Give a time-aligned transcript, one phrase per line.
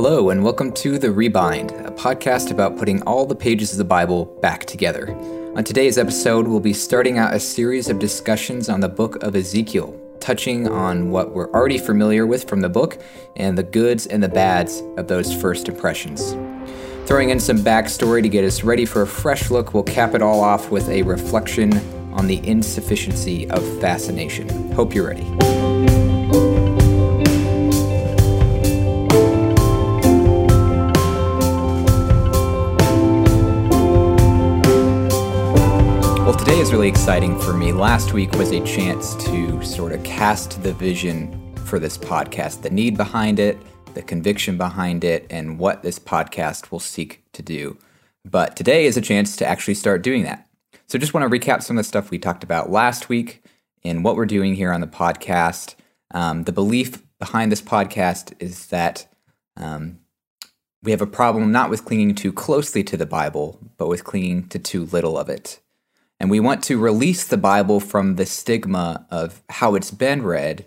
[0.00, 3.84] Hello, and welcome to The Rebind, a podcast about putting all the pages of the
[3.84, 5.12] Bible back together.
[5.56, 9.34] On today's episode, we'll be starting out a series of discussions on the book of
[9.34, 13.02] Ezekiel, touching on what we're already familiar with from the book
[13.34, 16.36] and the goods and the bads of those first impressions.
[17.08, 20.22] Throwing in some backstory to get us ready for a fresh look, we'll cap it
[20.22, 21.76] all off with a reflection
[22.12, 24.48] on the insufficiency of fascination.
[24.74, 25.67] Hope you're ready.
[36.68, 37.72] Is really exciting for me.
[37.72, 42.68] Last week was a chance to sort of cast the vision for this podcast, the
[42.68, 43.56] need behind it,
[43.94, 47.78] the conviction behind it, and what this podcast will seek to do.
[48.22, 50.46] But today is a chance to actually start doing that.
[50.88, 53.42] So, just want to recap some of the stuff we talked about last week
[53.82, 55.74] and what we're doing here on the podcast.
[56.10, 59.10] Um, the belief behind this podcast is that
[59.56, 60.00] um,
[60.82, 64.48] we have a problem not with clinging too closely to the Bible, but with clinging
[64.48, 65.60] to too little of it.
[66.20, 70.66] And we want to release the Bible from the stigma of how it's been read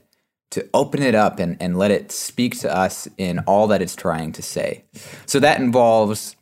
[0.51, 3.95] to open it up and, and let it speak to us in all that it's
[3.95, 4.83] trying to say.
[5.25, 6.35] So that involves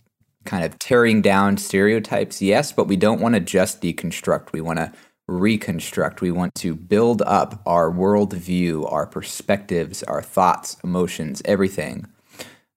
[0.45, 4.52] kind of tearing down stereotypes, yes, but we don't want to just deconstruct.
[4.52, 4.91] We want to
[5.27, 6.21] reconstruct.
[6.21, 12.07] We want to build up our worldview, our perspectives, our thoughts, emotions, everything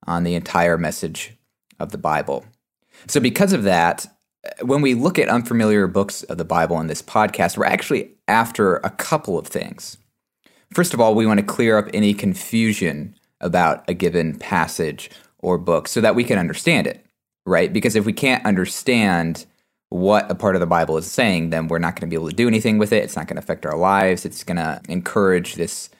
[0.07, 1.35] on the entire message
[1.81, 2.45] of the Bible.
[3.07, 4.07] So, because of that,
[4.63, 8.77] when we look at unfamiliar books of the Bible in this podcast, we're actually after
[8.77, 9.99] a couple of things.
[10.73, 15.59] First of all, we want to clear up any confusion about a given passage or
[15.59, 17.05] book so that we can understand it,
[17.45, 17.73] right?
[17.73, 19.47] Because if we can't understand
[19.91, 22.31] what a part of the Bible is saying, then we're not going to be able
[22.31, 23.05] to do anything with it.
[23.05, 24.25] It's not going to affect our lives.
[24.25, 25.91] It's going to encourage this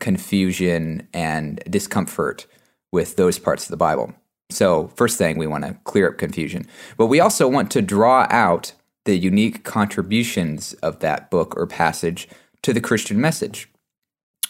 [0.00, 2.46] confusion and discomfort
[2.90, 4.14] with those parts of the Bible.
[4.52, 6.66] So, first thing, we want to clear up confusion.
[6.96, 8.72] But we also want to draw out
[9.04, 12.28] the unique contributions of that book or passage
[12.62, 13.68] to the Christian message.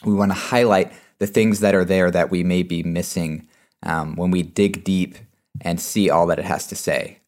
[0.04, 3.48] We want to highlight the things that are there that we may be missing
[3.82, 5.16] um, when we dig deep
[5.60, 7.18] and see all that it has to say.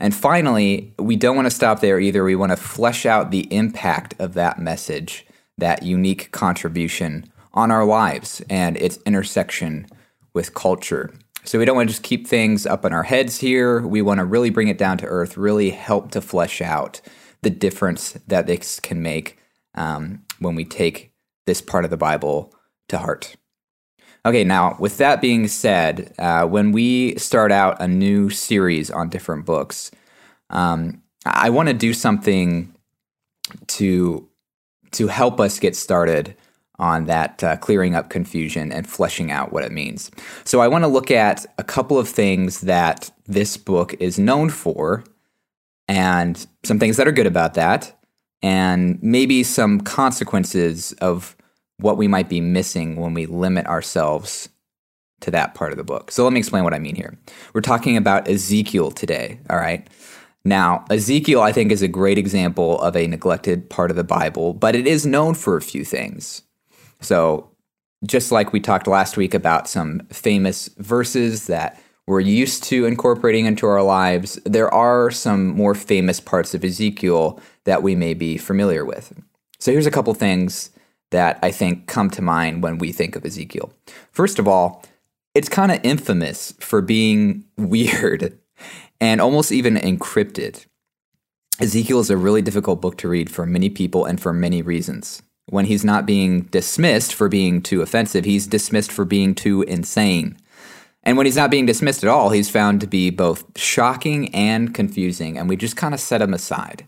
[0.00, 2.24] And finally, we don't want to stop there either.
[2.24, 5.26] We want to flesh out the impact of that message,
[5.58, 9.86] that unique contribution on our lives and its intersection
[10.32, 11.12] with culture.
[11.44, 13.86] So we don't want to just keep things up in our heads here.
[13.86, 17.00] We want to really bring it down to earth, really help to flesh out
[17.42, 19.38] the difference that this can make
[19.74, 21.12] um, when we take
[21.46, 22.52] this part of the Bible
[22.88, 23.36] to heart.
[24.26, 29.08] Okay, now with that being said, uh, when we start out a new series on
[29.08, 29.90] different books,
[30.50, 32.74] um, I want to do something
[33.68, 34.28] to
[34.90, 36.34] to help us get started
[36.78, 40.10] on that uh, clearing up confusion and fleshing out what it means.
[40.44, 44.50] So I want to look at a couple of things that this book is known
[44.50, 45.04] for,
[45.88, 47.98] and some things that are good about that,
[48.42, 51.36] and maybe some consequences of
[51.78, 54.48] what we might be missing when we limit ourselves
[55.20, 56.10] to that part of the book.
[56.10, 57.18] So let me explain what I mean here.
[57.52, 59.88] We're talking about Ezekiel today, all right?
[60.44, 64.54] Now, Ezekiel, I think, is a great example of a neglected part of the Bible,
[64.54, 66.42] but it is known for a few things.
[67.00, 67.50] So,
[68.06, 73.46] just like we talked last week about some famous verses that we're used to incorporating
[73.46, 78.38] into our lives, there are some more famous parts of Ezekiel that we may be
[78.38, 79.12] familiar with.
[79.58, 80.70] So, here's a couple things
[81.10, 83.72] that I think come to mind when we think of Ezekiel.
[84.12, 84.84] First of all,
[85.34, 88.38] it's kind of infamous for being weird
[89.00, 90.66] and almost even encrypted.
[91.60, 95.22] Ezekiel is a really difficult book to read for many people and for many reasons.
[95.50, 100.36] When he's not being dismissed for being too offensive, he's dismissed for being too insane.
[101.02, 104.74] And when he's not being dismissed at all, he's found to be both shocking and
[104.74, 106.86] confusing, and we just kind of set him aside.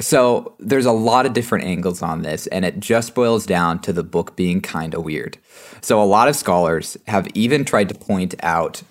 [0.00, 3.92] So there's a lot of different angles on this, and it just boils down to
[3.92, 5.38] the book being kind of weird.
[5.80, 8.82] So a lot of scholars have even tried to point out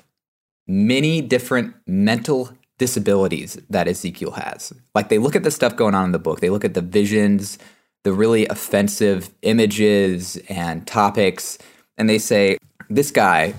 [0.68, 4.74] many different mental disabilities that Ezekiel has.
[4.94, 6.82] Like they look at the stuff going on in the book, they look at the
[6.82, 7.58] visions,
[8.06, 11.58] the really offensive images and topics,
[11.98, 12.56] and they say,
[12.88, 13.56] this guy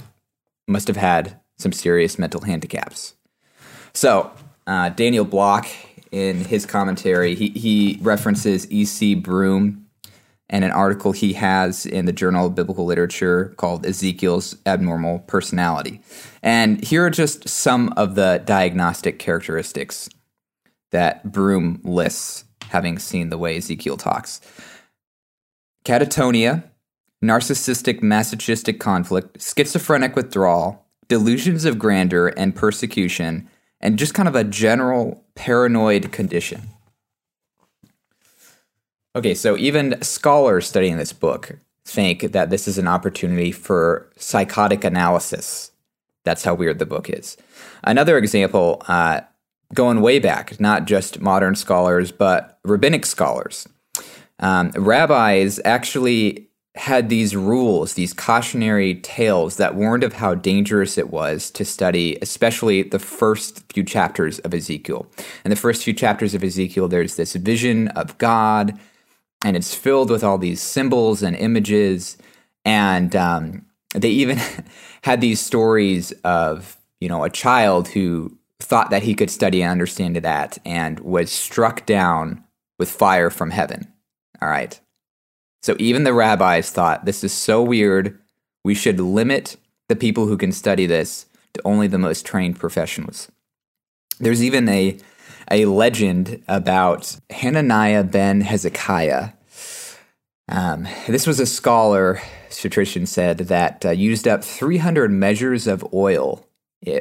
[0.69, 3.16] must have had some serious mental handicaps.
[3.93, 4.31] So,
[4.69, 5.66] uh, Daniel Block
[6.12, 9.16] in his commentary, he, he references E.C.
[9.16, 9.84] Broome
[10.48, 16.00] and an article he has in the Journal of Biblical Literature called Ezekiel's Abnormal Personality.
[16.40, 20.08] And here are just some of the diagnostic characteristics
[20.93, 24.40] that Broome lists, having seen the way Ezekiel talks
[25.84, 26.64] catatonia,
[27.22, 33.48] narcissistic masochistic conflict, schizophrenic withdrawal, delusions of grandeur and persecution,
[33.80, 36.62] and just kind of a general paranoid condition.
[39.14, 44.82] Okay, so even scholars studying this book think that this is an opportunity for psychotic
[44.84, 45.70] analysis.
[46.24, 47.36] That's how weird the book is.
[47.84, 49.20] Another example, uh,
[49.74, 53.68] going way back, not just modern scholars, but rabbinic scholars.
[54.38, 56.46] Um, rabbis actually
[56.76, 62.18] had these rules, these cautionary tales that warned of how dangerous it was to study,
[62.20, 65.06] especially the first few chapters of Ezekiel.
[65.44, 68.78] In the first few chapters of Ezekiel, there's this vision of God,
[69.42, 72.19] and it's filled with all these symbols and images.
[72.64, 73.64] And um,
[73.94, 74.38] they even
[75.02, 79.70] had these stories of, you know, a child who thought that he could study and
[79.70, 82.44] understand that and was struck down
[82.79, 83.93] with fire from heaven.
[84.41, 84.79] All right.
[85.62, 88.19] So even the rabbis thought this is so weird,
[88.64, 89.56] we should limit
[89.88, 93.31] the people who can study this to only the most trained professionals.
[94.19, 94.99] There's even a
[95.50, 99.31] a legend about Hananiah ben Hezekiah.
[100.49, 102.20] Um, this was a scholar,
[102.50, 106.47] tradition said, that uh, used up 300 measures of oil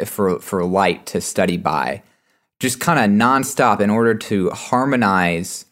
[0.05, 2.01] for, for light to study by,
[2.59, 5.65] just kind of nonstop in order to harmonize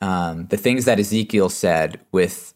[0.00, 2.54] um, the things that Ezekiel said with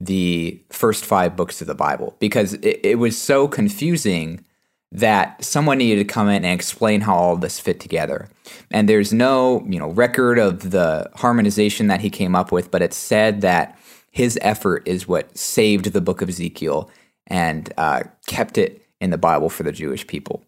[0.00, 4.44] the first five books of the Bible because it, it, was so confusing
[4.92, 8.28] that someone needed to come in and explain how all this fit together.
[8.70, 12.80] And there's no, you know, record of the harmonization that he came up with, but
[12.80, 13.78] it's said that
[14.10, 16.90] his effort is what saved the book of Ezekiel
[17.26, 20.42] and uh, kept it in the Bible for the Jewish people.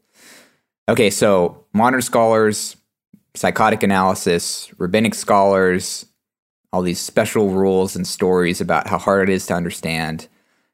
[0.89, 2.77] Okay, so modern scholars,
[3.35, 6.07] psychotic analysis, rabbinic scholars,
[6.73, 10.29] all these special rules and stories about how hard it is to understand.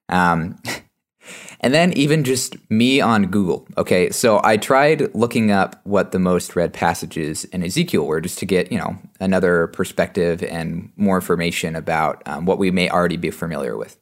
[0.08, 0.60] Um,
[1.60, 3.66] and then even just me on Google.
[3.76, 8.38] Okay, so I tried looking up what the most read passages in Ezekiel were just
[8.40, 13.16] to get, you know, another perspective and more information about um, what we may already
[13.16, 13.98] be familiar with.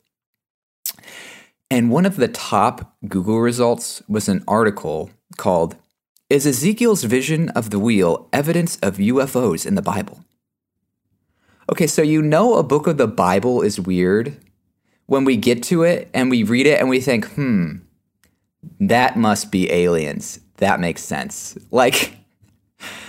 [1.75, 5.75] And one of the top Google results was an article called
[6.31, 10.25] Is Ezekiel's Vision of the Wheel Evidence of UFOs in the Bible?
[11.69, 14.37] Okay, so you know a book of the Bible is weird
[15.07, 17.79] when we get to it and we read it and we think, hmm,
[18.79, 20.39] that must be aliens.
[20.59, 21.59] That makes sense.
[21.73, 22.17] Like,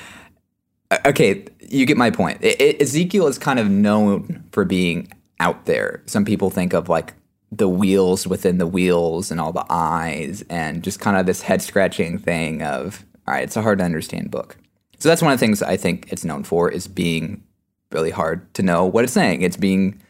[1.06, 2.44] okay, you get my point.
[2.44, 6.02] Ezekiel is kind of known for being out there.
[6.08, 7.14] Some people think of like
[7.58, 11.62] the wheels within the wheels and all the eyes and just kind of this head
[11.62, 14.58] scratching thing of, all right, it's a hard to understand book.
[15.00, 17.44] So that's one of the things I think it's known for is being
[17.92, 19.42] really hard to know what it's saying.
[19.42, 20.02] It's being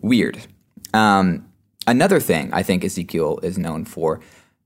[0.00, 0.38] weird.
[0.92, 1.48] Um,
[1.86, 4.20] another thing I think Ezekiel is known for,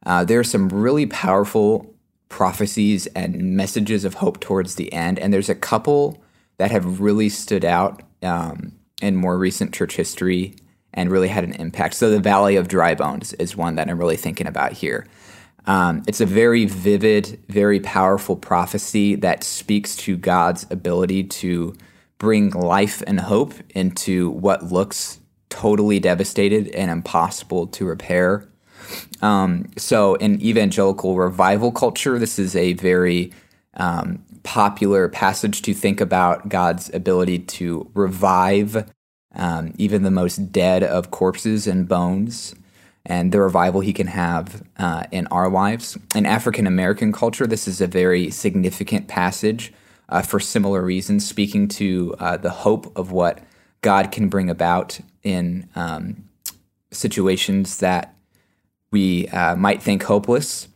[0.07, 1.95] uh, there are some really powerful
[2.29, 6.23] prophecies and messages of hope towards the end, and there's a couple
[6.59, 10.55] that have really stood out um, in more recent church history
[10.95, 11.95] and really had an impact.
[11.95, 15.07] So, the Valley of Dry Bones is one that I'm really thinking about here.
[15.67, 21.75] Um, it's a very vivid, very powerful prophecy that speaks to God's ability to
[22.17, 25.21] bring life and hope into what looks
[25.51, 28.49] totally devastated and impossible to repair.
[29.21, 33.33] Um, so, in evangelical revival culture, this is a very
[33.75, 38.91] um, popular passage to think about God's ability to revive
[39.35, 42.55] um, even the most dead of corpses and bones,
[43.07, 45.97] and the revival he can have uh, in our lives.
[46.15, 49.73] In African American culture, this is a very significant passage
[50.09, 53.41] uh, for similar reasons, speaking to uh, the hope of what
[53.81, 56.29] God can bring about in um,
[56.91, 58.15] situations that
[58.91, 60.69] we uh, might think hopeless.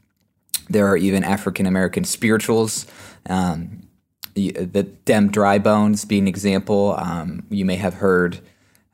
[0.68, 2.86] There are even African American spirituals.
[3.28, 3.81] Um,
[4.34, 4.52] the,
[5.04, 6.96] Dem Dry Bones being an example.
[6.98, 8.40] Um, you may have heard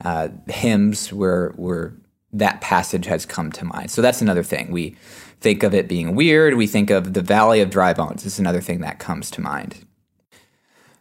[0.04, 1.95] uh, hymns where where
[2.33, 3.90] that passage has come to mind.
[3.90, 4.71] So that's another thing.
[4.71, 4.97] We
[5.40, 6.54] think of it being weird.
[6.54, 8.26] We think of the Valley of Dry Bones.
[8.26, 9.85] Is another thing that comes to mind.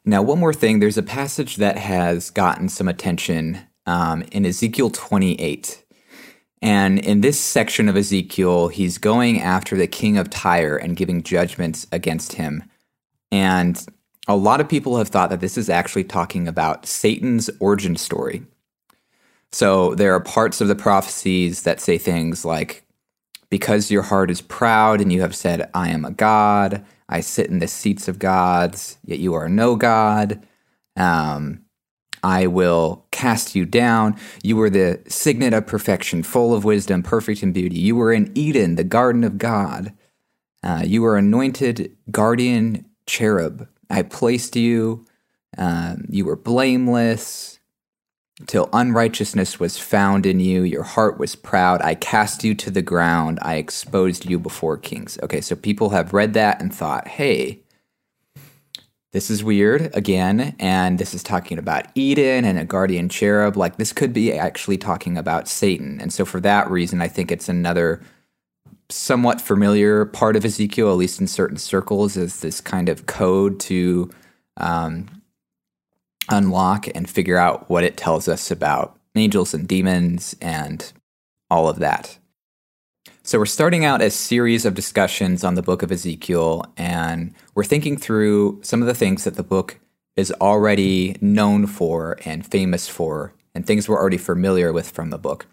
[0.06, 4.90] Now, one more thing there's a passage that has gotten some attention um, in Ezekiel
[4.90, 5.84] 28.
[6.62, 11.22] And in this section of Ezekiel, he's going after the king of Tyre and giving
[11.24, 12.64] judgments against him.
[13.32, 13.86] And
[14.28, 18.44] a lot of people have thought that this is actually talking about Satan's origin story.
[19.52, 22.84] So there are parts of the prophecies that say things like,
[23.50, 27.50] Because your heart is proud and you have said, I am a God, I sit
[27.50, 30.46] in the seats of gods, yet you are no God.
[30.98, 31.62] Um,
[32.24, 34.20] I will cast you down.
[34.44, 37.80] You were the signet of perfection, full of wisdom, perfect in beauty.
[37.80, 39.94] You were in Eden, the garden of God.
[40.64, 43.70] Uh, you were anointed guardian cherub.
[43.90, 45.06] I placed you.
[45.58, 47.60] Um, you were blameless
[48.46, 50.62] till unrighteousness was found in you.
[50.62, 51.82] Your heart was proud.
[51.82, 53.40] I cast you to the ground.
[53.42, 55.18] I exposed you before kings.
[55.24, 57.64] Okay, so people have read that and thought, hey,
[59.14, 60.56] this is weird again.
[60.60, 63.58] And this is talking about Eden and a guardian cherub.
[63.58, 66.00] Like, this could be actually talking about Satan.
[66.00, 68.02] And so, for that reason, I think it's another
[68.90, 73.60] somewhat familiar part of Ezekiel, at least in certain circles, is this kind of code
[73.62, 74.10] to
[74.58, 75.22] um,
[76.30, 80.94] unlock and figure out what it tells us about angels and demons and
[81.50, 82.18] all of that.
[83.24, 87.66] So, we're starting out a series of discussions on the book of Ezekiel, and we're
[87.66, 89.80] thinking through some of the things that the book
[90.16, 95.18] is already known for and famous for, and things we're already familiar with from the
[95.18, 95.46] book.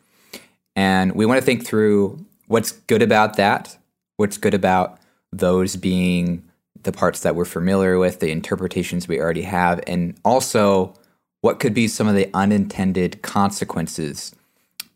[0.77, 3.77] And we want to think through what's good about that,
[4.17, 4.99] what's good about
[5.33, 6.45] those being
[6.83, 10.95] the parts that we're familiar with, the interpretations we already have, and also
[11.41, 14.35] what could be some of the unintended consequences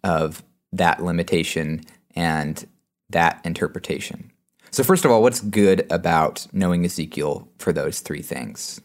[0.04, 1.82] of that limitation
[2.14, 2.66] and
[3.10, 4.30] that interpretation.
[4.70, 8.80] So, first of all, what's good about knowing Ezekiel for those three things?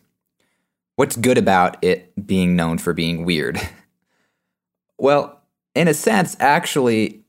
[0.95, 3.59] What's good about it being known for being weird?
[4.97, 5.41] well,
[5.75, 7.22] in a sense, actually,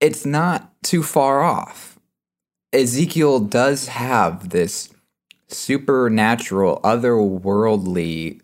[0.00, 1.98] it's not too far off.
[2.72, 4.90] Ezekiel does have this
[5.48, 8.40] supernatural, otherworldly,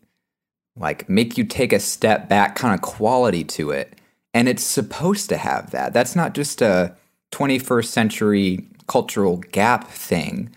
[0.76, 3.99] like make you take a step back kind of quality to it.
[4.32, 5.92] And it's supposed to have that.
[5.92, 6.97] That's not just a
[7.32, 10.50] 21st century cultural gap thing.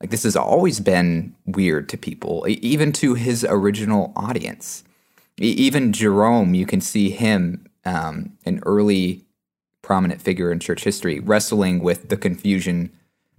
[0.00, 4.84] Like this has always been weird to people, even to his original audience.
[5.36, 9.24] Even Jerome, you can see him, um, an early
[9.88, 12.92] prominent figure in church history, wrestling with the confusion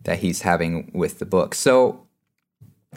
[0.03, 1.53] that he's having with the book.
[1.53, 2.07] So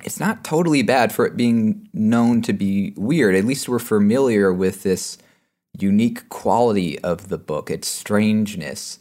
[0.03, 3.35] it's not totally bad for it being known to be weird.
[3.35, 5.19] At least we're familiar with this
[5.79, 8.99] unique quality of the book, its strangeness,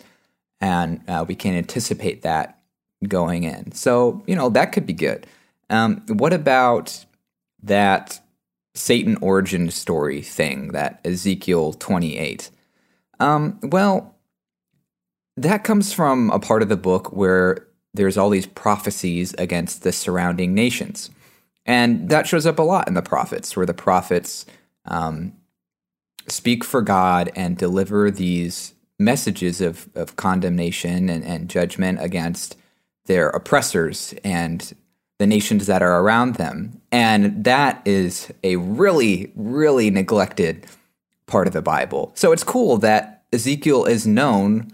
[0.60, 2.60] and uh, we can anticipate that
[3.08, 3.72] going in.
[3.72, 5.27] So, you know, that could be good.
[5.70, 7.05] Um, what about
[7.63, 8.20] that
[8.75, 12.51] Satan origin story thing, that Ezekiel 28?
[13.22, 14.11] Um, well,
[15.38, 19.92] that comes from a part of the book where there's all these prophecies against the
[19.92, 21.10] surrounding nations.
[21.66, 24.46] And that shows up a lot in the prophets, where the prophets
[24.86, 25.34] um,
[26.28, 32.56] speak for God and deliver these messages of, of condemnation and, and judgment against
[33.06, 34.74] their oppressors and
[35.18, 36.82] the nations that are around them.
[36.92, 40.66] And that is a really, really neglected
[41.28, 42.12] part of the Bible.
[42.16, 44.72] So it's cool that Ezekiel is known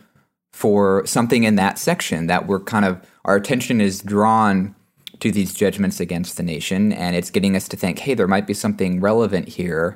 [0.57, 4.73] for something in that section that we're kind of our attention is drawn
[5.19, 8.47] to these judgments against the nation and it's getting us to think hey there might
[8.47, 9.95] be something relevant here.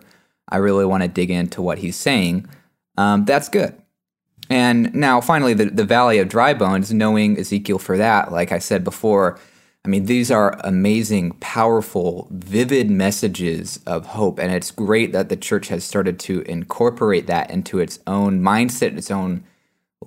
[0.49, 2.47] I really want to dig into what he's saying.
[2.95, 3.73] Um, that's good.
[4.51, 8.59] And now finally the, the valley of dry bones knowing ezekiel for that like i
[8.59, 9.39] said before
[9.83, 15.37] i mean these are amazing powerful vivid messages of hope and it's great that the
[15.37, 19.43] church has started to incorporate that into its own mindset its own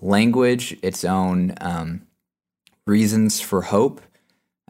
[0.00, 2.06] language, its own um,
[2.86, 4.00] reasons for hope.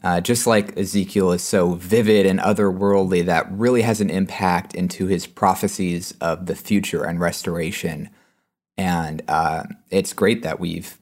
[0.02, 5.06] Uh, just like Ezekiel is so vivid and otherworldly, that really has an impact into
[5.06, 8.10] his prophecies of the future and restoration.
[8.76, 10.98] And uh, it's great that we've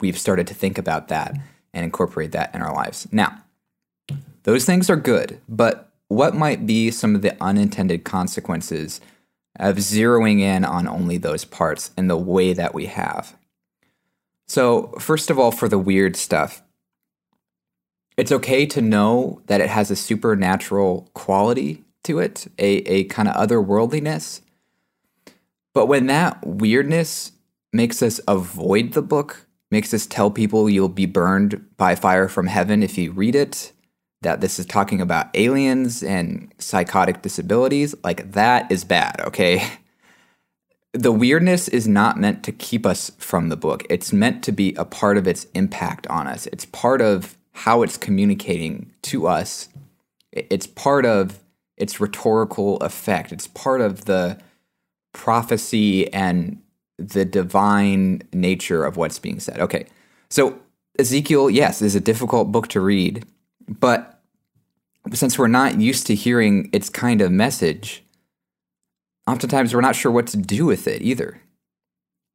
[0.00, 1.34] we've started to think about that
[1.74, 3.08] and incorporate that in our lives.
[3.10, 3.42] Now,
[4.44, 9.00] those things are good, but what might be some of the unintended consequences
[9.58, 13.34] of zeroing in on only those parts in the way that we have?
[14.46, 16.62] So, first of all, for the weird stuff,
[18.16, 23.28] it's okay to know that it has a supernatural quality to it, a, a kind
[23.28, 24.40] of otherworldliness.
[25.74, 27.32] But when that weirdness
[27.72, 32.46] makes us avoid the book, makes us tell people you'll be burned by fire from
[32.46, 33.72] heaven if you read it,
[34.22, 39.66] that this is talking about aliens and psychotic disabilities, like that is bad, okay?
[40.96, 43.84] the weirdness is not meant to keep us from the book.
[43.90, 46.46] It's meant to be a part of its impact on us.
[46.48, 49.68] It's part of how it's communicating to us.
[50.32, 51.40] It's part of
[51.76, 53.32] its rhetorical effect.
[53.32, 54.38] It's part of the
[55.12, 56.60] prophecy and
[56.98, 59.60] the divine nature of what's being said.
[59.60, 59.86] Okay.
[60.30, 60.58] So
[60.98, 63.24] Ezekiel, yes, is a difficult book to read,
[63.68, 64.20] but
[65.12, 68.02] since we're not used to hearing its kind of message,
[69.26, 71.40] oftentimes we're not sure what to do with it either.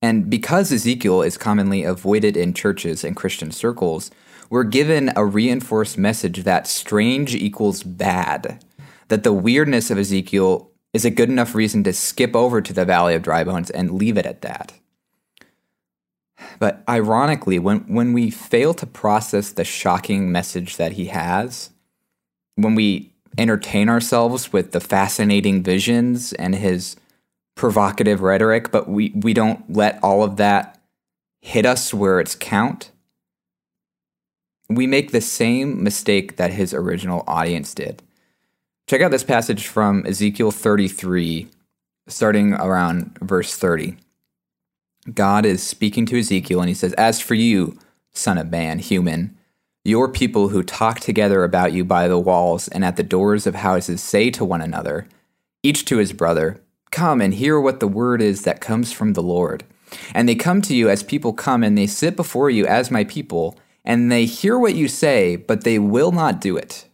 [0.02, 4.10] And because Ezekiel is commonly avoided in churches and Christian circles,
[4.50, 8.64] we're given a reinforced message that strange equals bad,
[9.10, 12.84] that the weirdness of Ezekiel is a good enough reason to skip over to the
[12.84, 14.74] Valley of Dry Bones and leave it at that.
[16.60, 21.70] But ironically, when, when we fail to process the shocking message that he has,
[22.56, 26.96] when we entertain ourselves with the fascinating visions and his
[27.56, 30.80] provocative rhetoric, but we, we don't let all of that
[31.42, 32.92] hit us where it's count,
[34.70, 38.02] we make the same mistake that his original audience did.
[38.88, 41.48] Check out this passage from Ezekiel 33,
[42.08, 43.98] starting around verse 30.
[45.14, 47.78] God is speaking to Ezekiel and he says, As for you,
[48.12, 49.38] son of man, human,
[49.84, 53.56] your people who talk together about you by the walls and at the doors of
[53.56, 55.08] houses say to one another,
[55.64, 56.62] each to his brother,
[56.92, 59.64] Come and hear what the word is that comes from the Lord.
[60.14, 63.04] And they come to you as people come, and they sit before you as my
[63.06, 66.86] people, and they hear what you say, but they will not do it.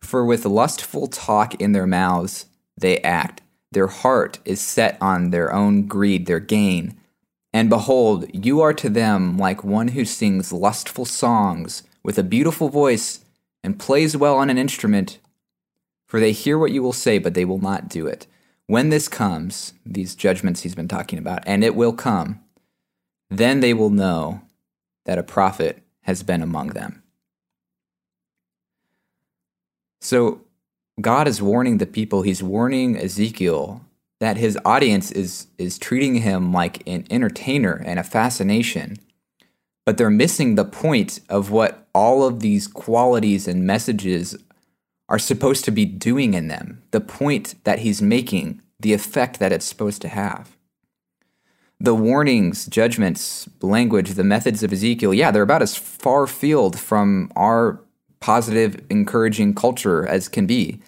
[0.00, 2.46] For with lustful talk in their mouths
[2.76, 3.42] they act.
[3.70, 6.96] Their heart is set on their own greed, their gain.
[7.52, 12.68] And behold, you are to them like one who sings lustful songs with a beautiful
[12.68, 13.24] voice
[13.62, 15.18] and plays well on an instrument.
[16.06, 18.26] For they hear what you will say, but they will not do it.
[18.66, 22.40] When this comes, these judgments he's been talking about, and it will come,
[23.30, 24.42] then they will know
[25.04, 27.02] that a prophet has been among them.
[30.00, 30.42] So
[31.00, 33.84] God is warning the people, he's warning Ezekiel
[34.22, 38.96] that his audience is is treating him like an entertainer and a fascination.
[39.84, 44.36] But they're missing the point of what all of these qualities and messages
[45.08, 49.50] are supposed to be doing in them, the point that he's making, the effect that
[49.50, 50.56] it's supposed to have.
[51.80, 57.32] The warnings, judgments, language, the methods of Ezekiel, yeah, they're about as far field from
[57.34, 57.80] our
[58.20, 60.80] positive, encouraging culture as can be.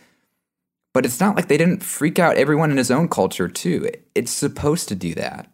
[0.94, 3.90] But it's not like they didn't freak out everyone in his own culture, too.
[4.14, 5.50] It's supposed to do that.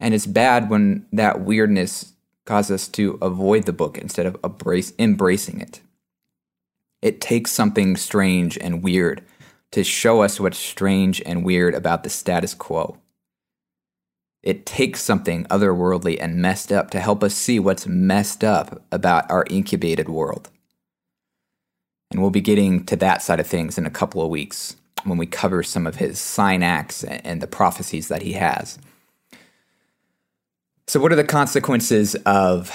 [0.00, 2.12] And it's bad when that weirdness
[2.44, 5.80] causes us to avoid the book instead of embrace, embracing it.
[7.02, 9.22] It takes something strange and weird
[9.72, 12.98] to show us what's strange and weird about the status quo.
[14.42, 19.28] It takes something otherworldly and messed up to help us see what's messed up about
[19.28, 20.50] our incubated world.
[22.16, 24.74] And we'll be getting to that side of things in a couple of weeks
[25.04, 28.78] when we cover some of his sign acts and the prophecies that he has.
[30.86, 32.72] So, what are the consequences of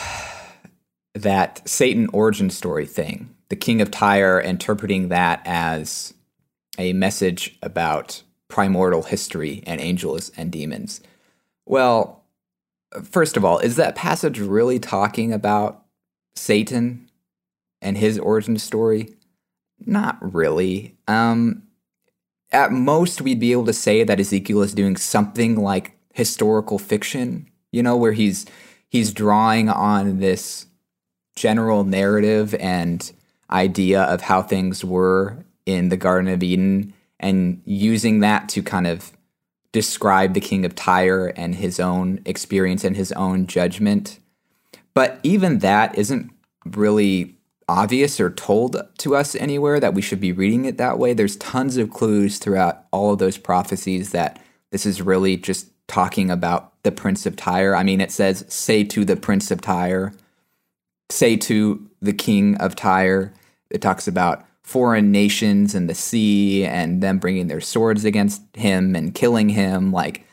[1.16, 3.36] that Satan origin story thing?
[3.50, 6.14] The king of Tyre interpreting that as
[6.78, 11.02] a message about primordial history and angels and demons.
[11.66, 12.24] Well,
[13.02, 15.84] first of all, is that passage really talking about
[16.36, 17.10] Satan
[17.82, 19.16] and his origin story?
[19.86, 20.96] Not really.
[21.08, 21.64] Um,
[22.52, 27.50] at most, we'd be able to say that Ezekiel is doing something like historical fiction,
[27.72, 28.46] you know, where he's
[28.90, 30.66] he's drawing on this
[31.36, 33.12] general narrative and
[33.50, 38.88] idea of how things were in the Garden of Eden and using that to kind
[38.88, 39.12] of
[39.72, 44.20] describe the king of Tyre and his own experience and his own judgment.
[44.94, 46.32] But even that isn't
[46.66, 51.14] really obvious or told to us anywhere that we should be reading it that way.
[51.14, 56.30] There's tons of clues throughout all of those prophecies that this is really just talking
[56.30, 57.76] about the prince of Tyre.
[57.76, 60.14] I mean, it says, say to the prince of Tyre,
[61.10, 63.34] say to the king of Tyre.
[63.70, 68.96] It talks about foreign nations and the sea and them bringing their swords against him
[68.96, 69.92] and killing him.
[69.92, 70.26] Like,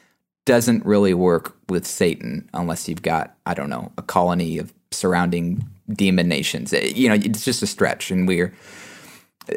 [0.48, 5.62] doesn't really work with Satan unless you've got, I don't know, a colony of surrounding
[5.92, 6.72] demon nations.
[6.72, 8.52] Eh, you know, it's just a stretch, and we're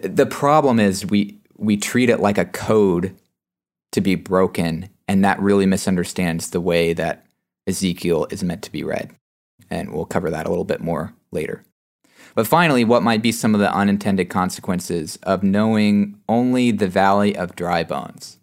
[0.04, 3.16] the problem is we we treat it like a code
[3.92, 7.26] to be broken, and that really misunderstands the way that
[7.68, 9.12] Ezekiel is meant to be read.
[9.70, 11.64] And we'll cover that a little bit more later.
[12.36, 17.36] But finally, what might be some of the unintended consequences of knowing only the valley
[17.36, 18.38] of dry bones?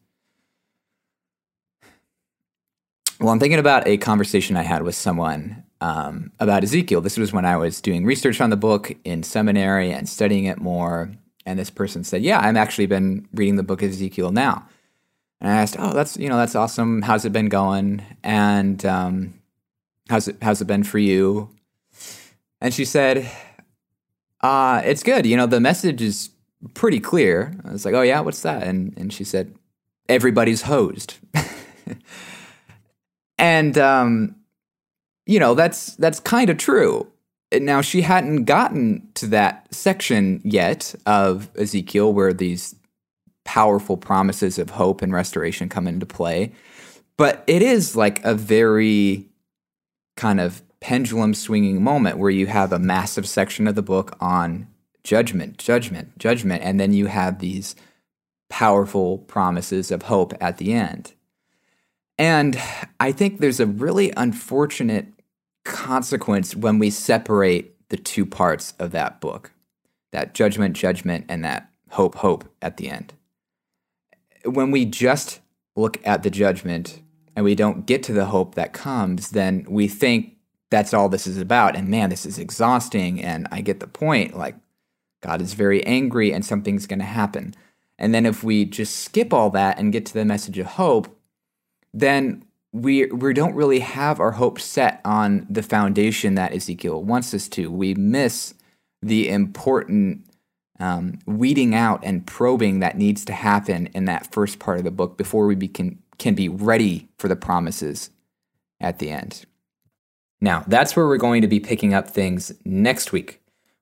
[3.19, 7.01] Well, I'm thinking about a conversation I had with someone um, about Ezekiel.
[7.01, 10.59] This was when I was doing research on the book in seminary and studying it
[10.59, 11.11] more.
[11.47, 14.67] And this person said, "Yeah, I've actually been reading the book of Ezekiel now."
[15.41, 17.03] And I asked, "Oh, that's you know that's awesome.
[17.03, 18.03] How's it been going?
[18.23, 19.35] And um,
[20.09, 21.51] how's it how's it been for you?"
[22.61, 23.31] And she said,
[24.41, 25.27] uh, it's good.
[25.27, 26.31] You know, the message is
[26.75, 27.55] pretty clear.
[27.65, 28.65] I was like, oh, yeah, what's that?
[28.65, 29.55] And, and she said,
[30.09, 31.15] everybody's hosed.
[33.41, 34.35] And um,
[35.29, 37.07] you know, that's that's kind of true.
[37.53, 42.75] Now she hadn't gotten to that section yet of Ezekiel where these
[43.45, 46.53] powerful promises of hope and restoration come into play.
[47.19, 49.27] But it is like a very
[50.17, 54.67] kind of pendulum swinging moment where you have a massive section of the book on
[55.05, 57.77] judgment, judgment, judgment, and then you have these
[58.49, 61.13] powerful promises of hope at the end.
[62.19, 62.61] And
[62.99, 65.13] I think there's a really unfortunate
[65.69, 69.53] consequence when we separate the two parts of that book
[70.11, 73.13] that judgment, judgment, and that hope, hope at the end.
[74.45, 75.41] When we just
[75.77, 77.03] look at the judgment
[77.37, 80.37] and we don't get to the hope that comes, then we think
[80.71, 81.77] that's all this is about.
[81.77, 83.23] And man, this is exhausting.
[83.23, 84.37] And I get the point.
[84.37, 84.57] Like,
[85.21, 87.55] God is very angry and something's going to happen.
[87.99, 91.15] And then if we just skip all that and get to the message of hope,
[91.93, 97.33] then we we don't really have our hope set on the foundation that Ezekiel wants
[97.33, 97.71] us to.
[97.71, 98.55] We miss
[99.03, 100.29] the important
[100.81, 104.91] um, weeding out and probing that needs to happen in that first part of the
[104.91, 108.11] book before we be, can, can be ready for the promises
[108.81, 109.45] at the end.
[110.41, 113.41] Now, that's where we're going to be picking up things next week.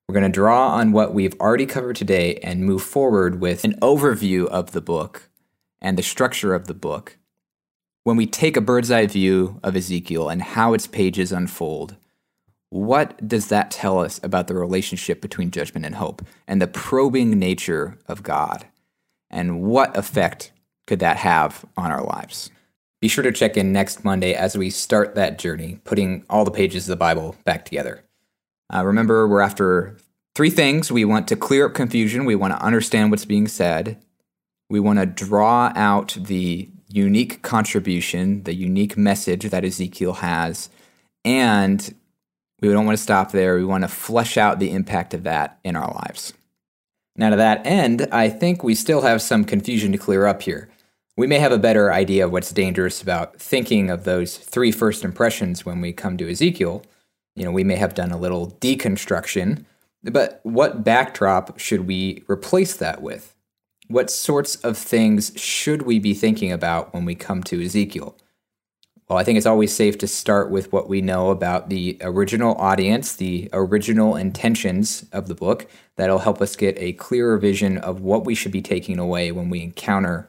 [0.08, 3.78] We're going to draw on what we've already covered today and move forward with an
[3.80, 5.28] overview of the book
[5.80, 7.18] and the structure of the book
[8.06, 11.96] when we take a bird's eye view of Ezekiel and how its pages unfold,
[12.70, 17.36] what does that tell us about the relationship between judgment and hope and the probing
[17.36, 18.64] nature of God?
[19.28, 20.52] And what effect
[20.86, 22.52] could that have on our lives?
[23.00, 26.52] Be sure to check in next Monday as we start that journey, putting all the
[26.52, 28.04] pages of the Bible back together.
[28.72, 29.96] Uh, remember, we're after
[30.36, 30.92] three things.
[30.92, 34.00] We want to clear up confusion, we want to understand what's being said,
[34.70, 40.70] we want to draw out the unique contribution, the unique message that Ezekiel has,
[41.24, 41.94] and
[42.60, 43.56] we don't want to stop there.
[43.56, 46.32] We want to flesh out the impact of that in our lives.
[47.14, 50.68] Now, to that end, I think we still have some confusion to clear up here.
[51.18, 55.04] We may have a better idea of what's dangerous about thinking of those three first
[55.04, 56.82] impressions when we come to Ezekiel.
[57.34, 59.64] You know, we may have done a little deconstruction,
[60.02, 63.35] but what backdrop should we replace that with?
[63.88, 68.16] What sorts of things should we be thinking about when we come to Ezekiel?
[69.08, 72.56] Well, I think it's always safe to start with what we know about the original
[72.56, 75.68] audience, the original intentions of the book.
[75.94, 79.48] That'll help us get a clearer vision of what we should be taking away when
[79.48, 80.28] we encounter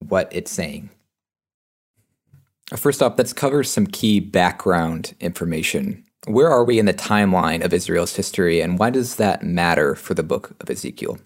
[0.00, 0.90] what it's saying.
[2.74, 6.04] First off, let's cover some key background information.
[6.26, 10.14] Where are we in the timeline of Israel's history, and why does that matter for
[10.14, 11.20] the book of Ezekiel?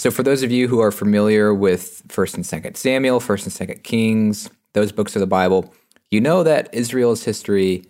[0.00, 3.68] So, for those of you who are familiar with 1st and 2nd Samuel, 1st and
[3.68, 5.74] 2nd Kings, those books of the Bible,
[6.10, 7.84] you know that Israel's history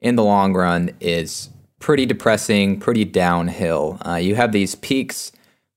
[0.00, 3.98] in the long run is pretty depressing, pretty downhill.
[4.06, 5.32] Uh, you have these peaks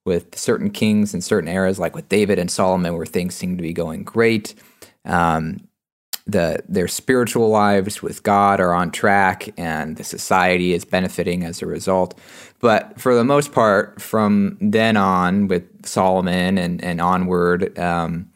[0.06, 3.62] with certain kings and certain eras, like with David and Solomon, where things seem to
[3.62, 4.56] be going great.
[5.04, 5.68] Um,
[6.28, 11.62] the their spiritual lives with God are on track, and the society is benefiting as
[11.62, 12.18] a result.
[12.60, 18.32] But for the most part, from then on, with Solomon and and onward, um,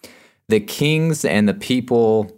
[0.47, 2.31] the kings and the people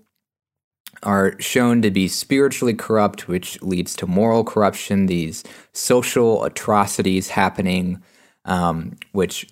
[1.04, 5.08] are shown to be spiritually corrupt, which leads to moral corruption.
[5.08, 5.44] These
[5.74, 8.02] social atrocities happening,
[8.46, 9.48] um, which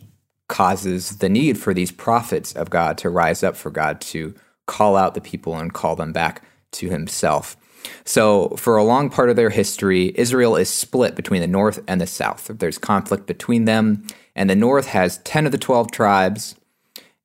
[0.47, 4.33] causes the need for these prophets of God to rise up for God to
[4.67, 7.57] call out the people and call them back to himself.
[8.03, 12.01] So, for a long part of their history, Israel is split between the north and
[12.01, 12.51] the south.
[12.53, 16.55] There's conflict between them, and the north has 10 of the 12 tribes,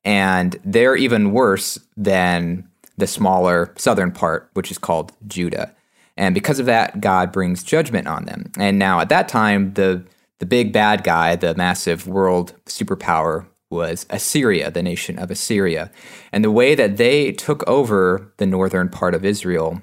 [0.04, 5.74] and they're even worse than the smaller southern part, which is called Judah.
[6.16, 8.50] And because of that, God brings judgment on them.
[8.58, 10.04] And now, at that time, the
[10.38, 15.90] the big bad guy, the massive world superpower, was Assyria, the nation of Assyria.
[16.30, 19.80] And the way that they took over the northern part of Israel,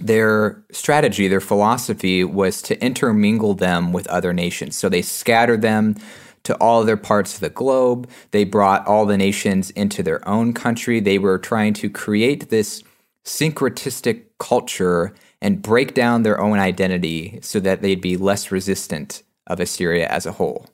[0.00, 4.76] their strategy, their philosophy was to intermingle them with other nations.
[4.76, 5.96] So they scattered them
[6.42, 8.08] to all other parts of the globe.
[8.32, 11.00] They brought all the nations into their own country.
[11.00, 12.82] They were trying to create this
[13.24, 19.60] syncretistic culture and break down their own identity so that they'd be less resistant of
[19.60, 20.68] Assyria as a whole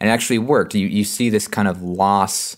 [0.00, 0.74] and it actually worked.
[0.74, 2.56] You you see this kind of loss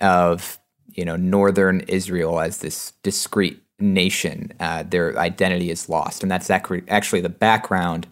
[0.00, 0.58] of
[0.92, 4.52] you know northern Israel as this discrete nation.
[4.60, 8.06] Uh, their identity is lost, and that's actually the background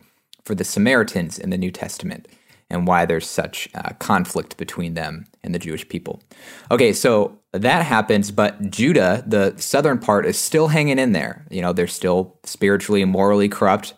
[0.45, 2.29] for the Samaritans in the New Testament
[2.71, 6.21] and why there's such uh, conflict between them and the Jewish people.
[6.71, 11.47] Okay, so that happens, but Judah, the southern part, is still hanging in there.
[11.51, 13.95] You know, they're still spiritually and morally corrupt,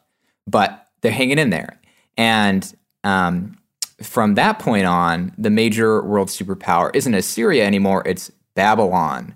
[0.47, 1.81] but they're hanging in there.
[2.17, 3.57] And um,
[4.03, 9.35] from that point on, the major world superpower isn't Assyria anymore, it's Babylon.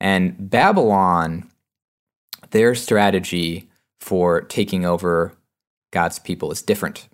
[0.00, 1.48] And Babylon,
[2.50, 3.68] their strategy
[4.00, 5.36] for taking over
[5.92, 7.08] God's people is different.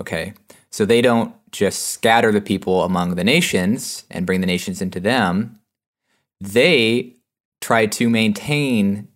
[0.00, 0.34] Okay.
[0.70, 5.00] So they don't just scatter the people among the nations and bring the nations into
[5.00, 5.58] them.
[6.40, 7.16] They
[7.60, 9.08] try to maintain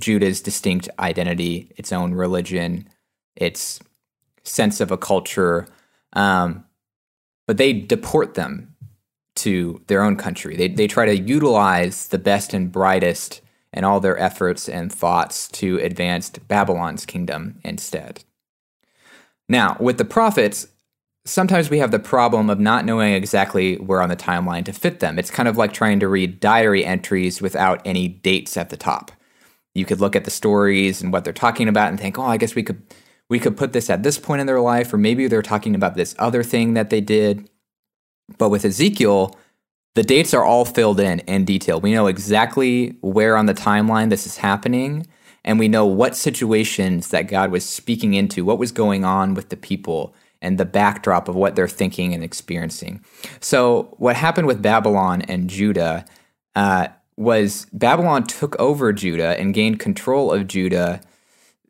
[0.00, 2.88] Judah's distinct identity, its own religion,
[3.36, 3.80] its
[4.44, 5.68] sense of a culture,
[6.14, 6.64] um,
[7.46, 8.74] but they deport them
[9.36, 10.56] to their own country.
[10.56, 15.48] They, they try to utilize the best and brightest and all their efforts and thoughts
[15.48, 18.24] to advance Babylon's kingdom instead.
[19.48, 20.68] Now, with the prophets,
[21.24, 25.00] sometimes we have the problem of not knowing exactly where on the timeline to fit
[25.00, 25.18] them.
[25.18, 29.12] It's kind of like trying to read diary entries without any dates at the top.
[29.74, 32.36] You could look at the stories and what they're talking about and think, "Oh, I
[32.36, 32.82] guess we could
[33.28, 35.94] we could put this at this point in their life or maybe they're talking about
[35.94, 37.48] this other thing that they did."
[38.38, 39.36] But with Ezekiel,
[39.94, 41.80] the dates are all filled in in detail.
[41.80, 45.06] We know exactly where on the timeline this is happening,
[45.44, 49.48] and we know what situations that God was speaking into, what was going on with
[49.48, 53.04] the people, and the backdrop of what they're thinking and experiencing.
[53.40, 56.04] So, what happened with Babylon and Judah
[56.54, 61.00] uh, was Babylon took over Judah and gained control of Judah.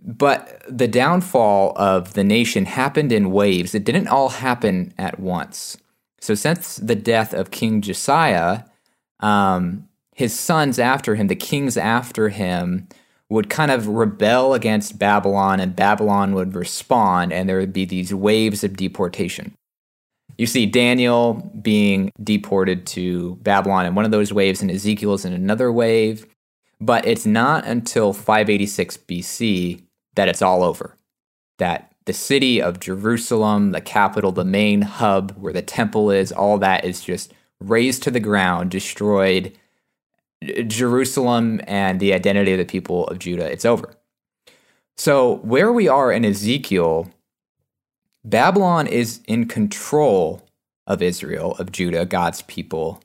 [0.02, 3.74] But the downfall of the nation happened in waves.
[3.74, 5.76] It didn't all happen at once.
[6.20, 8.64] So since the death of King Josiah,
[9.20, 12.88] um, his sons after him, the kings after him,
[13.30, 18.12] would kind of rebel against Babylon, and Babylon would respond, and there would be these
[18.12, 19.54] waves of deportation.
[20.36, 25.32] You see Daniel being deported to Babylon in one of those waves, and Ezekiel's in
[25.32, 26.26] another wave.
[26.80, 29.82] But it's not until 586 BC
[30.16, 30.96] that it's all over,
[31.58, 36.58] that the city of Jerusalem, the capital, the main hub where the temple is, all
[36.58, 39.56] that is just razed to the ground, destroyed.
[40.66, 43.94] Jerusalem and the identity of the people of Judah, it's over.
[44.96, 47.10] So, where we are in Ezekiel,
[48.24, 50.46] Babylon is in control
[50.86, 53.02] of Israel, of Judah, God's people,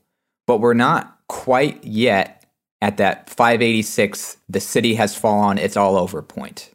[0.48, 2.46] but we're not quite yet
[2.82, 6.72] at that 586, the city has fallen, it's all over point.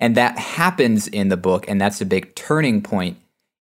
[0.00, 3.18] And that happens in the book, and that's a big turning point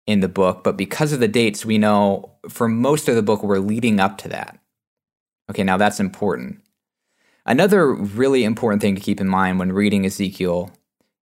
[0.05, 0.63] in the book.
[0.63, 4.17] But because of the dates, we know for most of the book, we're leading up
[4.19, 4.59] to that.
[5.49, 6.61] Okay, now that's important.
[7.45, 10.71] Another really important thing to keep in mind when reading Ezekiel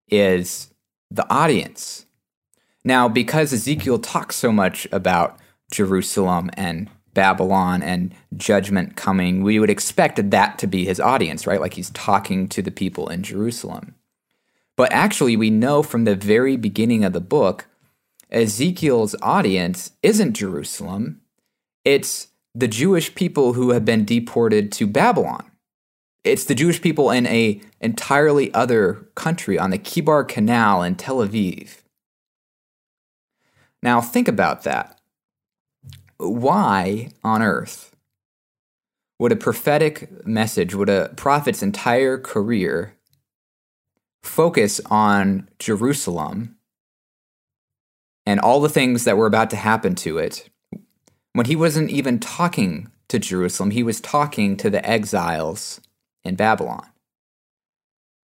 [0.10, 0.70] is
[1.12, 2.06] the audience.
[2.84, 5.38] Now, because Ezekiel talks so much about
[5.72, 11.62] Jerusalem and Babylon and judgment coming, we would expect that to be his audience, right?
[11.62, 13.96] Like he's talking to the people in Jerusalem.
[14.76, 17.68] But actually, we know from the very beginning of the book,
[18.32, 21.22] Ezekiel's audience isn't Jerusalem,
[21.86, 25.52] it's the Jewish people who have been deported to Babylon.
[26.24, 31.18] It's the Jewish people in a entirely other country on the Kebar Canal in Tel
[31.18, 31.82] Aviv.
[33.82, 35.00] Now think about that.
[36.18, 37.94] Why on earth
[39.20, 42.96] would a prophetic message, would a prophet's entire career
[44.24, 46.56] focus on Jerusalem
[48.26, 50.50] and all the things that were about to happen to it
[51.34, 55.82] when he wasn't even talking to Jerusalem, he was talking to the exiles
[56.24, 56.88] in Babylon.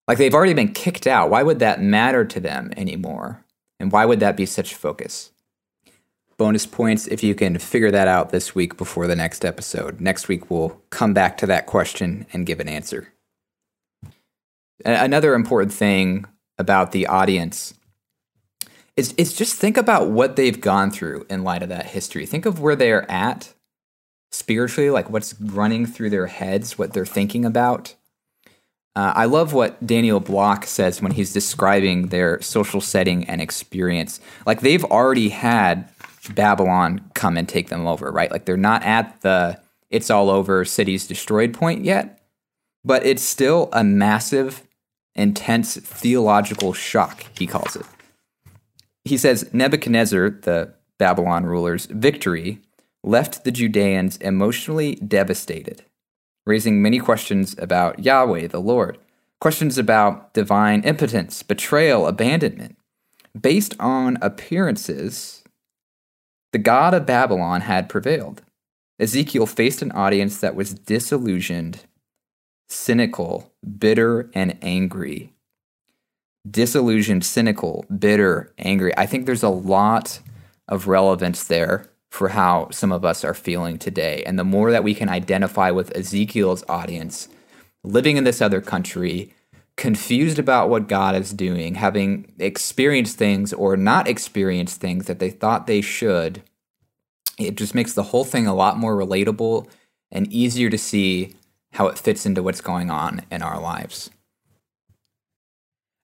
[0.07, 1.31] Like they've already been kicked out.
[1.31, 3.45] Why would that matter to them anymore?
[3.81, 5.33] And why would that be such focus?
[6.37, 10.01] Bonus points if you can figure that out this week before the next episode.
[10.01, 13.13] Next week, we'll come back to that question and give an answer.
[14.85, 16.27] Another important thing
[16.59, 17.75] about the audience
[18.97, 22.27] is, is just think about what they've gone through in light of that history.
[22.27, 23.53] Think of where they're at
[24.31, 27.95] spiritually, like what's running through their heads, what they're thinking about.
[28.95, 34.21] Uh, I love what Daniel Block says when he's describing their social setting and experience.
[34.47, 35.89] Like they've already had
[36.35, 38.31] Babylon come and take them over, right?
[38.31, 39.61] Like they're not at the
[39.91, 42.21] it's all over, cities destroyed point yet,
[42.85, 44.66] but it's still a massive
[45.17, 47.87] intense theological shock, he calls it.
[49.05, 52.61] He says Nebuchadnezzar, the Babylon ruler's victory,
[53.03, 55.85] left the Judeans emotionally devastated,
[56.45, 58.99] raising many questions about Yahweh, the Lord,
[59.41, 62.77] questions about divine impotence, betrayal, abandonment.
[63.39, 65.45] Based on appearances,
[66.53, 68.43] the God of Babylon had prevailed.
[68.99, 71.81] Ezekiel faced an audience that was disillusioned,
[72.69, 75.33] cynical, bitter, and angry.
[76.49, 78.97] Disillusioned, cynical, bitter, angry.
[78.97, 80.21] I think there's a lot
[80.69, 84.23] of relevance there for how some of us are feeling today.
[84.27, 87.29] And the more that we can identify with Ezekiel's audience,
[87.83, 89.35] living in this other country,
[89.77, 95.31] confused about what God is doing, having experienced things or not experienced things that they
[95.31, 96.43] thought they should,
[97.39, 99.69] it just makes the whole thing a lot more relatable
[100.11, 101.35] and easier to see
[101.77, 104.11] how it fits into what's going on in our lives.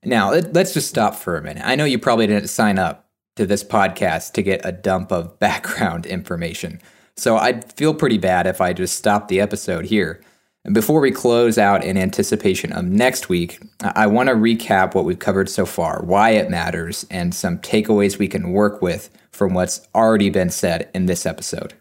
[0.05, 1.63] Now, let's just stop for a minute.
[1.65, 5.39] I know you probably didn't sign up to this podcast to get a dump of
[5.39, 6.79] background information.
[7.17, 10.21] So I'd feel pretty bad if I just stopped the episode here.
[10.65, 15.07] And before we close out in anticipation of next week, I want to recap what
[15.07, 19.55] we've covered so far, why it matters, and some takeaways we can work with from
[19.55, 21.75] what's already been said in this episode.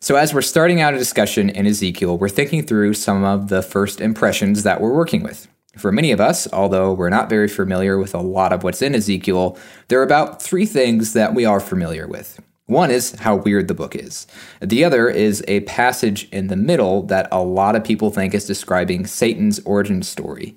[0.00, 3.62] So, as we're starting out a discussion in Ezekiel, we're thinking through some of the
[3.62, 5.48] first impressions that we're working with.
[5.76, 8.94] For many of us, although we're not very familiar with a lot of what's in
[8.94, 9.58] Ezekiel,
[9.88, 12.40] there are about three things that we are familiar with.
[12.66, 14.28] One is how weird the book is.
[14.60, 18.46] The other is a passage in the middle that a lot of people think is
[18.46, 20.54] describing Satan's origin story.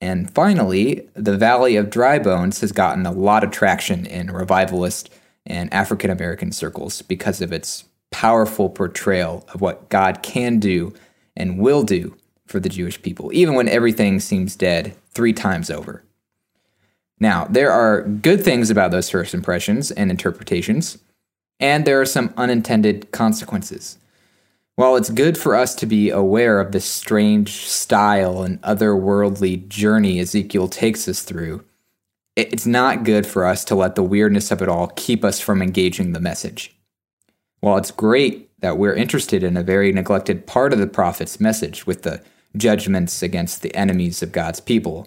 [0.00, 5.10] And finally, the Valley of Dry Bones has gotten a lot of traction in revivalist
[5.44, 10.94] and African American circles because of its powerful portrayal of what God can do
[11.36, 16.04] and will do for the Jewish people, even when everything seems dead three times over.
[17.18, 20.98] Now, there are good things about those first impressions and interpretations
[21.62, 23.96] and there are some unintended consequences.
[24.74, 30.18] While it's good for us to be aware of the strange style and otherworldly journey
[30.18, 31.64] Ezekiel takes us through,
[32.34, 35.62] it's not good for us to let the weirdness of it all keep us from
[35.62, 36.74] engaging the message.
[37.62, 41.86] While it's great that we're interested in a very neglected part of the prophet's message
[41.86, 42.20] with the
[42.56, 45.06] judgments against the enemies of God's people,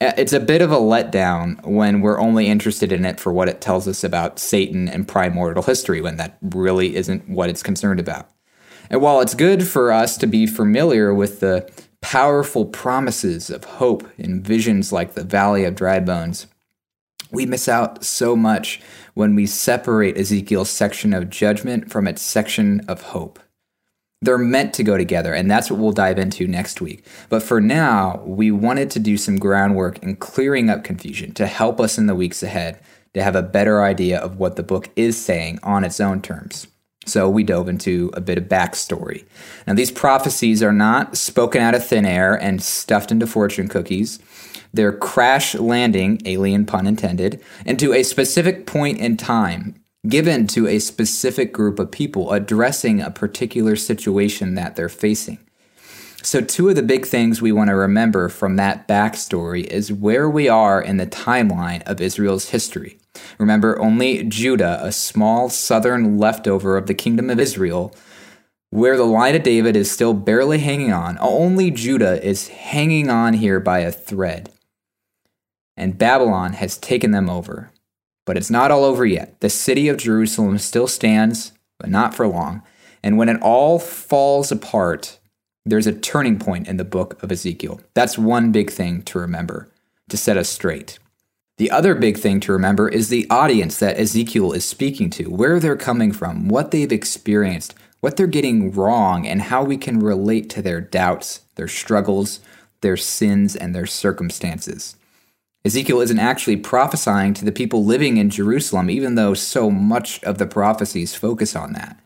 [0.00, 3.48] uh, it's a bit of a letdown when we're only interested in it for what
[3.48, 8.00] it tells us about Satan and primordial history, when that really isn't what it's concerned
[8.00, 8.28] about.
[8.90, 11.70] And while it's good for us to be familiar with the
[12.02, 16.48] powerful promises of hope in visions like the Valley of Dry Bones,
[17.30, 18.80] we miss out so much
[19.16, 23.38] when we separate Ezekiel's section of judgment from its section of hope.
[24.20, 27.02] They're meant to go together, and that's what we'll dive into next week.
[27.30, 31.80] But for now, we wanted to do some groundwork in clearing up confusion to help
[31.80, 32.78] us in the weeks ahead
[33.14, 36.66] to have a better idea of what the book is saying on its own terms.
[37.06, 39.24] So we dove into a bit of backstory.
[39.66, 44.18] Now, these prophecies are not spoken out of thin air and stuffed into fortune cookies.
[44.76, 49.74] They're crash landing, alien pun intended, into a specific point in time
[50.08, 55.38] given to a specific group of people addressing a particular situation that they're facing.
[56.22, 60.28] So, two of the big things we want to remember from that backstory is where
[60.28, 62.98] we are in the timeline of Israel's history.
[63.38, 67.94] Remember, only Judah, a small southern leftover of the kingdom of Israel,
[68.70, 73.34] where the line of David is still barely hanging on, only Judah is hanging on
[73.34, 74.50] here by a thread.
[75.76, 77.70] And Babylon has taken them over.
[78.24, 79.40] But it's not all over yet.
[79.40, 82.62] The city of Jerusalem still stands, but not for long.
[83.02, 85.18] And when it all falls apart,
[85.64, 87.80] there's a turning point in the book of Ezekiel.
[87.94, 89.68] That's one big thing to remember
[90.08, 90.98] to set us straight.
[91.58, 95.58] The other big thing to remember is the audience that Ezekiel is speaking to, where
[95.58, 100.50] they're coming from, what they've experienced, what they're getting wrong, and how we can relate
[100.50, 102.40] to their doubts, their struggles,
[102.82, 104.96] their sins, and their circumstances.
[105.66, 110.38] Ezekiel isn't actually prophesying to the people living in Jerusalem, even though so much of
[110.38, 111.98] the prophecies focus on that.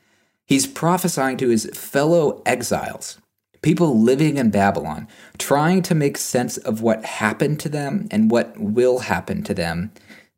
[0.46, 3.18] He's prophesying to his fellow exiles,
[3.61, 8.59] people living in Babylon, trying to make sense of what happened to them and what
[8.59, 9.92] will happen to them,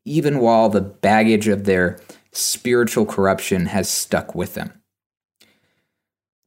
[0.04, 2.00] even while the baggage of their
[2.32, 4.72] spiritual corruption has stuck with them.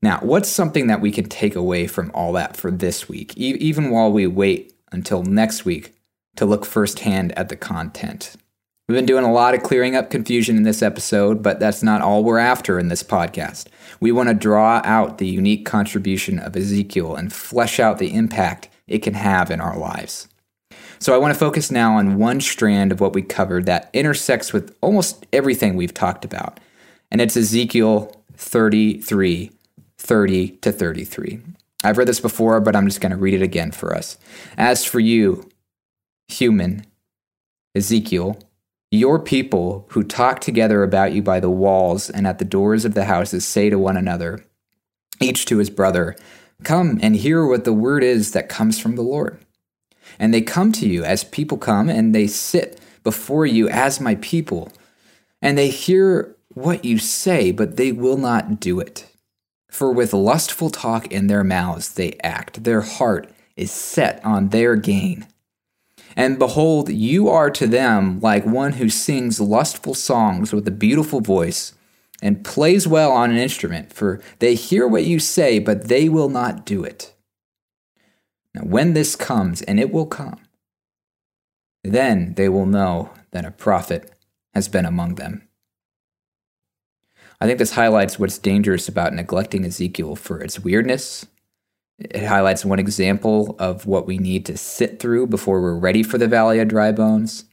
[0.01, 3.55] Now, what's something that we can take away from all that for this week, e-
[3.61, 5.93] even while we wait until next week
[6.35, 8.35] to look firsthand at the content.
[8.87, 12.01] We've been doing a lot of clearing up confusion in this episode, but that's not
[12.01, 13.65] all we're after in this podcast.
[13.99, 18.69] We want to draw out the unique contribution of Ezekiel and flesh out the impact
[18.87, 20.27] it can have in our lives.
[20.99, 24.53] So I want to focus now on one strand of what we covered that intersects
[24.53, 26.59] with almost everything we've talked about,
[27.11, 29.51] and it's Ezekiel 33
[29.97, 31.41] 30 to 33.
[31.83, 34.17] I've read this before, but I'm just going to read it again for us.
[34.57, 35.49] As for you,
[36.27, 36.85] human,
[37.75, 38.39] Ezekiel,
[38.91, 42.93] Your people who talk together about you by the walls and at the doors of
[42.93, 44.45] the houses say to one another,
[45.21, 46.15] each to his brother,
[46.63, 49.39] Come and hear what the word is that comes from the Lord.
[50.17, 54.15] And they come to you as people come, and they sit before you as my
[54.15, 54.71] people.
[55.41, 59.07] And they hear what you say, but they will not do it.
[59.69, 64.75] For with lustful talk in their mouths they act, their heart is set on their
[64.75, 65.27] gain.
[66.15, 71.19] And behold, you are to them like one who sings lustful songs with a beautiful
[71.19, 71.73] voice
[72.21, 76.29] and plays well on an instrument, for they hear what you say, but they will
[76.29, 77.13] not do it.
[78.53, 80.39] Now, when this comes, and it will come,
[81.83, 84.11] then they will know that a prophet
[84.53, 85.45] has been among them.
[87.41, 91.25] I think this highlights what's dangerous about neglecting Ezekiel for its weirdness.
[91.97, 96.17] It highlights one example of what we need to sit through before we're ready for
[96.17, 97.45] the valley of dry bones.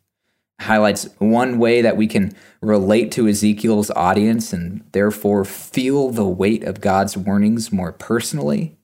[0.61, 6.65] Highlights one way that we can relate to Ezekiel's audience and therefore feel the weight
[6.65, 8.77] of God's warnings more personally.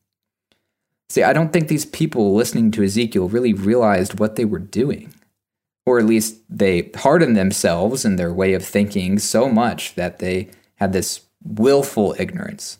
[1.08, 5.14] See, I don't think these people listening to Ezekiel really realized what they were doing.
[5.86, 10.50] Or at least they hardened themselves in their way of thinking so much that they
[10.76, 12.78] had this willful ignorance.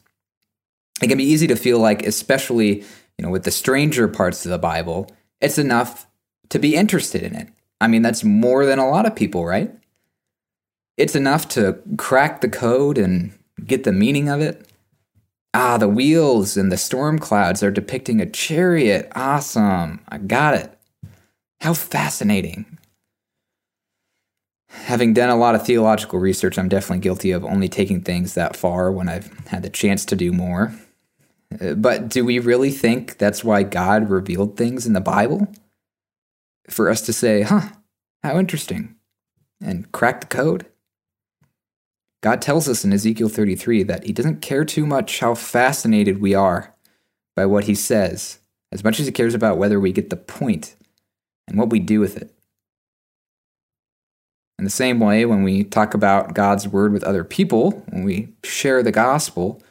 [1.03, 2.85] It can be easy to feel like, especially
[3.19, 6.07] you know, with the stranger parts of the Bible, it's enough
[6.51, 7.49] to be interested in it.
[7.81, 9.73] I mean, that's more than a lot of people, right?
[10.97, 14.69] It's enough to crack the code and get the meaning of it.
[15.55, 19.11] Ah, the wheels and the storm clouds are depicting a chariot.
[19.15, 20.01] Awesome.
[20.09, 20.77] I got it.
[21.61, 22.79] How fascinating.
[24.69, 28.57] Having done a lot of theological research, I'm definitely guilty of only taking things that
[28.57, 30.75] far when I've had the chance to do more.
[31.51, 35.49] But do we really think that's why God revealed things in the Bible?
[36.69, 37.71] For us to say, huh,
[38.23, 38.97] how interesting,
[39.63, 40.67] and crack the code?
[42.23, 46.35] God tells us in Ezekiel 33 that he doesn't care too much how fascinated we
[46.35, 46.75] are
[47.35, 48.41] by what he says,
[48.73, 50.75] as much as he cares about whether we get the point
[51.47, 52.35] and what we do with it.
[54.59, 58.35] In the same way, when we talk about God's word with other people, when we
[58.43, 59.63] share the gospel,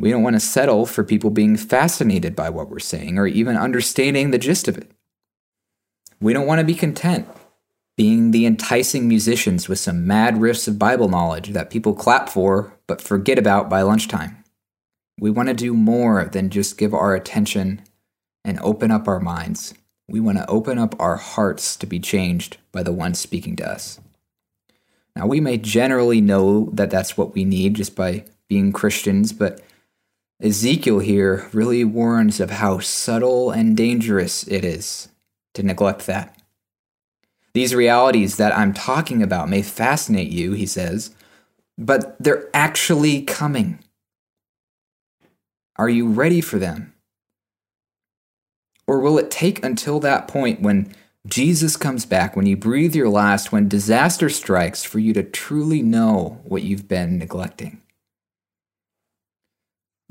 [0.00, 3.56] we don't want to settle for people being fascinated by what we're saying or even
[3.56, 4.90] understanding the gist of it.
[6.20, 7.28] We don't want to be content
[7.98, 12.72] being the enticing musicians with some mad riffs of Bible knowledge that people clap for
[12.86, 14.42] but forget about by lunchtime.
[15.18, 17.82] We want to do more than just give our attention
[18.42, 19.74] and open up our minds.
[20.08, 23.70] We want to open up our hearts to be changed by the one speaking to
[23.70, 24.00] us.
[25.14, 29.60] Now, we may generally know that that's what we need just by being Christians, but
[30.42, 35.08] Ezekiel here really warns of how subtle and dangerous it is
[35.54, 36.34] to neglect that.
[37.52, 41.14] These realities that I'm talking about may fascinate you, he says,
[41.76, 43.80] but they're actually coming.
[45.76, 46.94] Are you ready for them?
[48.86, 50.94] Or will it take until that point when
[51.26, 55.82] Jesus comes back, when you breathe your last, when disaster strikes, for you to truly
[55.82, 57.82] know what you've been neglecting?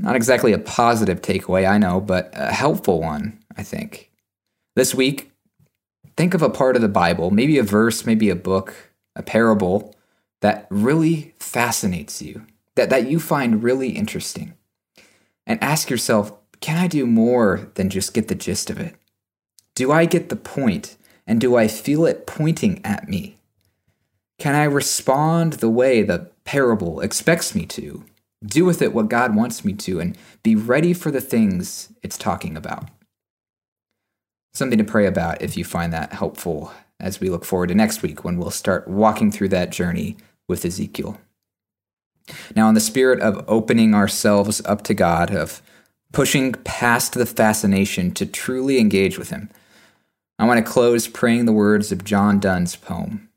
[0.02, 4.12] Not exactly a positive takeaway, I know, but a helpful one, I think.
[4.78, 5.32] This week,
[6.16, 9.94] think of a part of the Bible, maybe a verse, maybe a book, a parable
[10.40, 12.46] that really fascinates you,
[12.76, 14.54] that, that you find really interesting.
[15.46, 16.32] And ask yourself,
[16.62, 18.96] can I do more than just get the gist of it?
[19.76, 20.96] Do I get the point,
[21.28, 23.36] and do I feel it pointing at me?
[24.38, 28.06] Can I respond the way the parable expects me to?
[28.46, 32.18] Do with it what God wants me to, and be ready for the things it's
[32.18, 32.90] talking about
[34.54, 38.02] something to pray about if you find that helpful as we look forward to next
[38.02, 40.18] week when we'll start walking through that journey
[40.48, 41.18] with Ezekiel.
[42.56, 45.62] Now, in the spirit of opening ourselves up to God, of
[46.12, 49.50] pushing past the fascination to truly engage with Him,
[50.38, 53.29] I want to close praying the words of John Donne's poem.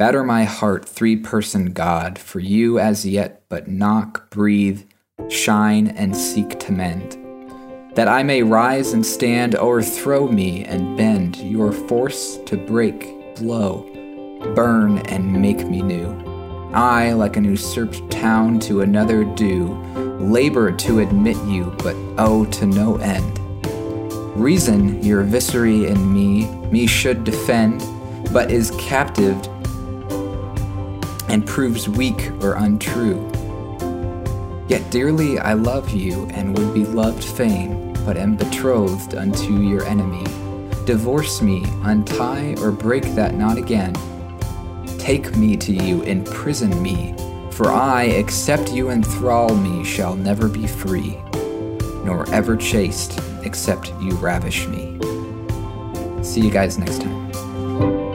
[0.00, 4.82] Batter my heart, three person God, for you as yet but knock, breathe,
[5.28, 7.18] shine, and seek to mend
[7.96, 13.82] that I may rise and stand, o'erthrow me and bend, your force to break, blow,
[14.54, 16.08] burn, and make me new.
[16.72, 19.74] I, like an usurped town to another due,
[20.18, 23.38] labor to admit you, but oh, to no end.
[24.34, 27.82] Reason, your viscera in me, me should defend,
[28.32, 29.50] but is captived
[31.30, 33.30] and proves weak or untrue.
[34.68, 39.84] Yet dearly I love you and would be loved fain, but am betrothed unto your
[39.84, 40.24] enemy.
[40.90, 43.94] divorce me, untie or break that knot again.
[44.98, 47.14] Take me to you, imprison me,
[47.52, 51.16] for I, except you enthrall me, shall never be free,
[52.04, 54.98] nor ever chaste, except you ravish me.
[56.24, 58.09] See you guys next time.